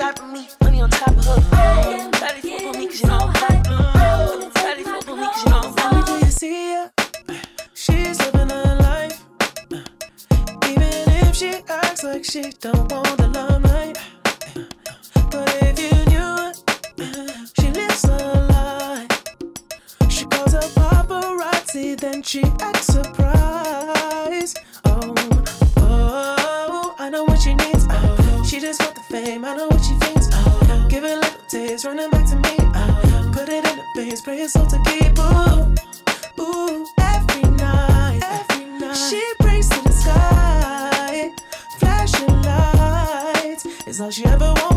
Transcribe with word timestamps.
on 0.00 0.14
top 0.14 0.22
of 0.22 0.30
me, 0.30 0.46
money 0.62 0.80
on 0.82 0.90
top 0.90 1.08
of 1.08 1.24
her. 1.24 2.10
Daddy. 2.10 2.10
Daddy 2.12 2.42
fuck 2.42 2.66
with 2.66 2.76
me 2.76 2.86
cause 2.86 3.00
you 3.00 3.08
know 5.50 6.04
Do 6.04 6.12
you 6.24 6.30
see 6.30 6.74
her? 6.74 6.90
She's 7.72 8.18
living 8.18 8.50
her 8.50 8.76
life. 8.80 9.24
Even 10.68 10.82
if 10.82 11.34
she 11.34 11.62
acts 11.68 12.04
like 12.04 12.24
she 12.24 12.52
don't 12.60 12.92
want 12.92 13.16
the 13.16 13.28
limelight. 13.28 13.98
But 15.30 15.56
if 15.62 15.78
you 15.80 15.94
knew 16.12 16.50
it, 16.50 16.56
she 17.58 17.70
lives 17.70 18.04
a 18.04 18.18
lie. 18.50 19.08
She 20.10 20.26
calls 20.26 20.52
a 20.52 20.60
paparazzi, 20.60 21.98
then 21.98 22.22
she 22.22 22.42
acts 22.60 22.88
surprised. 22.88 23.25
She 29.86 29.94
thinks. 29.94 30.28
Oh, 30.32 30.86
give 30.88 31.04
it 31.04 31.16
little 31.16 31.40
taste, 31.48 31.84
running 31.84 32.10
back 32.10 32.26
to 32.30 32.36
me. 32.36 32.56
Oh, 32.74 33.30
put 33.32 33.48
it 33.48 33.64
in 33.70 33.76
the 33.78 33.84
base, 33.94 34.20
pray 34.20 34.38
it's 34.38 34.56
all 34.56 34.66
to 34.66 34.78
keep. 34.86 35.18
Ooh, 35.18 36.42
ooh, 36.42 36.86
every 36.98 37.42
night, 37.56 38.20
every 38.22 38.66
night. 38.80 38.94
She 39.08 39.22
prays 39.40 39.68
to 39.68 39.80
the 39.84 39.92
sky, 39.92 41.32
flashing 41.78 42.42
lights. 42.42 43.64
Is 43.86 44.00
all 44.00 44.10
she 44.10 44.24
ever 44.26 44.52
wants 44.62 44.75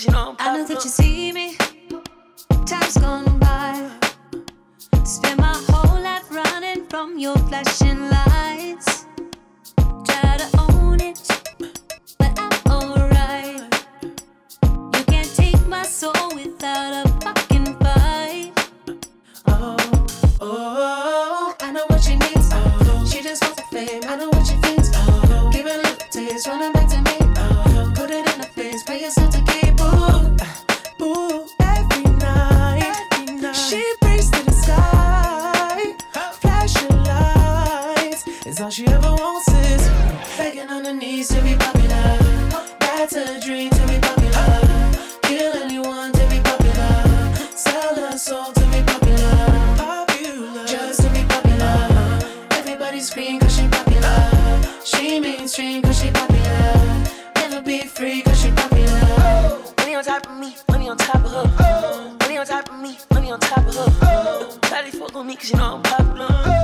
cause 0.00 0.06
you 0.06 0.12
know 0.12 0.36
I'm 0.38 0.54
I 0.54 0.56
know 0.56 0.66
that 0.66 0.84
you 0.84 0.90
see 0.90 1.32
me. 1.32 1.56
Time's 2.66 2.96
gone 2.96 3.38
by. 3.38 3.90
Spend 5.04 5.40
my 5.40 5.54
whole 5.68 6.00
life 6.00 6.30
running 6.30 6.86
from 6.86 7.18
your 7.18 7.36
flashing 7.48 8.08
lights. 8.08 9.06
Try 10.06 10.36
to 10.38 10.48
own 10.58 11.00
it, 11.00 11.20
but 12.18 12.32
I'm 12.38 12.52
alright. 12.70 13.62
You 14.62 15.04
can't 15.04 15.34
take 15.34 15.66
my 15.66 15.82
soul 15.82 16.34
without 16.34 17.04
a 17.04 17.08
fucking 17.20 17.74
fight. 17.80 18.52
Oh, 19.48 19.76
oh, 20.40 21.56
I 21.60 21.72
know 21.72 21.84
what 21.88 22.02
she 22.02 22.16
needs. 22.16 22.48
Oh, 22.52 23.06
she 23.10 23.22
just 23.22 23.42
wants 23.42 23.60
the 23.60 23.66
fame. 23.70 24.02
I 24.06 24.16
know 24.16 24.28
what 24.28 24.46
she 24.46 24.54
thinks. 24.56 24.90
Oh, 24.94 25.50
give 25.52 25.66
it 25.66 25.74
a 25.74 25.78
little 25.78 26.08
taste, 26.10 26.46
running 26.46 26.72
back 26.72 26.88
to 26.88 27.02
me. 27.02 27.16
Oh, 27.36 27.92
put 27.94 28.10
it 28.10 28.26
in 28.32 28.40
the 28.40 28.46
face, 28.54 28.82
pay 28.84 29.02
yourself 29.02 29.30
to 29.34 29.49
all 38.70 38.72
she 38.72 38.86
ever 38.86 39.12
wants 39.14 39.48
is 39.48 39.88
begging 40.38 40.70
on 40.70 40.84
her 40.84 40.92
knees 40.92 41.26
to 41.26 41.42
be 41.42 41.56
popular. 41.56 42.18
That's 42.78 43.16
a 43.16 43.40
dream 43.40 43.68
to 43.68 43.86
be 43.88 43.98
popular. 43.98 44.60
Kill 45.22 45.52
anyone 45.64 46.12
to 46.12 46.24
be 46.28 46.38
popular. 46.38 47.34
Sell 47.56 47.96
her 47.96 48.16
soul 48.16 48.52
to 48.52 48.64
be 48.70 48.80
popular. 48.86 49.74
Popular, 49.76 50.64
just 50.66 51.02
to 51.02 51.08
be 51.10 51.24
popular. 51.24 52.18
Everybody 52.52 53.00
scream 53.00 53.40
cause 53.40 53.56
she 53.56 53.66
popular. 53.66 54.20
She 54.84 55.18
mainstream 55.18 55.82
cause 55.82 56.00
she 56.00 56.10
popular. 56.12 57.06
Never 57.36 57.62
be 57.62 57.80
free 57.80 58.22
cause 58.22 58.40
she 58.40 58.52
popular. 58.52 59.58
Money 59.78 59.96
on 59.96 60.04
top 60.04 60.26
of 60.30 60.38
me, 60.38 60.54
money 60.70 60.88
on 60.88 60.96
top 60.96 61.24
of 61.24 61.32
her. 61.32 62.16
Money 62.20 62.38
on 62.38 62.46
top 62.46 62.68
of 62.68 62.78
me, 62.78 62.96
money 63.12 63.32
on 63.32 63.40
top 63.40 63.66
of 63.66 63.74
her. 63.74 63.90
Shawty 64.68 64.90
fuck 64.96 65.12
with 65.12 65.26
me 65.26 65.34
cause 65.34 65.50
you 65.50 65.56
know 65.56 65.74
I'm 65.74 65.82
popular. 65.82 66.59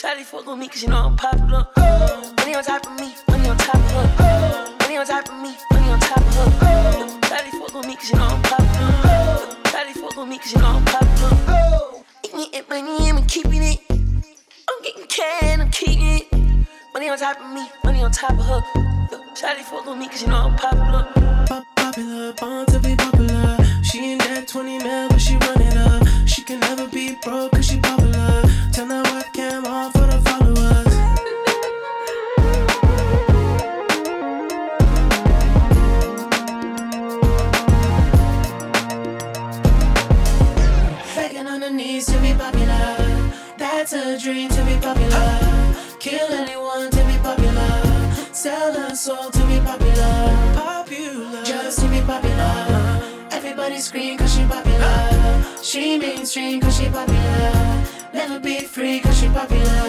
Shawty 0.00 0.22
fuck 0.22 0.46
with 0.46 0.56
me 0.56 0.66
cause 0.66 0.82
you 0.82 0.88
know 0.88 0.96
I'm 0.96 1.14
popular. 1.14 1.66
Money 1.76 2.54
on 2.54 2.64
top 2.64 2.86
of 2.86 2.98
me, 2.98 3.12
money 3.28 3.48
on 3.50 3.58
top 3.58 3.74
of 3.74 3.90
her. 3.92 4.76
Money 4.80 4.96
on 4.96 5.04
top 5.04 5.28
of 5.28 5.34
me, 5.42 5.54
money 5.74 5.90
on 5.90 6.00
top 6.00 6.16
of 6.16 6.34
her. 6.34 7.06
Shawty 7.28 7.50
fuck 7.50 7.74
with 7.74 7.86
me 7.86 7.96
cause 7.96 8.10
you 8.10 8.16
know 8.16 8.24
I'm 8.24 8.40
popular. 8.40 8.92
Shawty 9.64 9.92
fuck 9.92 10.16
with 10.16 10.28
me 10.28 10.38
cause 10.38 10.54
you 10.54 10.58
know 10.62 10.68
I'm 10.68 10.84
popular. 10.86 12.02
Eating 12.24 12.46
it, 12.54 12.70
money, 12.70 13.10
I'm 13.10 13.26
keeping 13.26 13.62
it. 13.62 13.80
I'm 13.90 14.82
getting 14.82 15.06
can, 15.06 15.60
I'm 15.60 15.70
keeping 15.70 16.00
it. 16.00 16.32
Money 16.94 17.10
on 17.10 17.18
top 17.18 17.38
of 17.38 17.52
me, 17.52 17.68
money 17.84 18.02
on 18.02 18.10
top 18.10 18.30
of 18.30 18.38
her. 18.46 18.62
Shawty 19.34 19.60
fuck 19.60 19.84
with 19.84 19.98
me 19.98 20.08
cause 20.08 20.22
you 20.22 20.28
know 20.28 20.48
I'm 20.48 20.56
popular. 20.56 21.08
Pop 21.46 21.64
popular, 21.76 22.32
born 22.40 22.64
to 22.68 22.78
be 22.78 22.96
popular. 22.96 23.58
She 23.82 23.98
ain't 24.12 24.22
that 24.22 24.48
20 24.48 24.78
mil, 24.78 25.08
but 25.10 25.20
she 25.20 25.36
run 25.36 25.60
it 25.60 25.76
up. 25.76 26.26
She 26.26 26.40
can 26.42 26.58
never 26.60 26.88
be 26.88 27.18
broke 27.22 27.52
cause 27.52 27.66
she 27.66 27.78
popular. 27.78 28.49
Turn 28.72 28.86
that 28.88 29.04
webcam 29.06 29.66
on 29.66 29.90
for 29.90 30.06
the 30.06 30.20
followers. 30.30 30.94
Begging 41.16 41.48
on 41.48 41.62
her 41.62 41.70
knees 41.70 42.06
to 42.06 42.18
be 42.20 42.32
popular. 42.32 43.32
That's 43.58 43.92
a 43.92 44.16
dream 44.18 44.48
to 44.50 44.64
be 44.64 44.76
popular. 44.76 45.74
Kill 45.98 46.32
anyone 46.32 46.90
to 46.92 47.04
be 47.04 47.18
popular. 47.18 48.14
Sell 48.32 48.72
her 48.72 48.94
soul 48.94 49.30
to 49.30 49.46
be 49.46 49.58
popular. 49.58 50.54
Popular, 50.54 51.42
just 51.44 51.80
to 51.80 51.88
be 51.88 52.00
popular. 52.02 53.02
Everybody 53.32 53.78
scream 53.78 54.16
cause 54.16 54.32
she 54.32 54.44
popular. 54.44 55.44
She 55.60 55.98
mainstream 55.98 56.60
cause 56.60 56.76
she 56.78 56.88
popular. 56.88 57.99
Never 58.20 58.38
be 58.38 58.60
free 58.60 59.00
cause 59.00 59.18
she 59.18 59.28
popular. 59.28 59.79